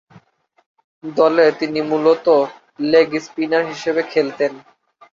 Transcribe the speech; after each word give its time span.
দলে 1.03 1.45
তিনি 1.59 1.79
মূলতঃ 1.89 2.39
লেগ 2.83 3.09
স্পিনার 3.25 3.63
হিসেবে 3.71 4.01
খেলতেন। 4.11 4.51